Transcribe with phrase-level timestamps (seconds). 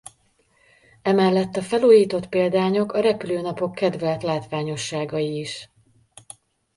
[1.01, 5.69] Emellett a felújított példányok a repülőnapok kedvelt látványosságai is.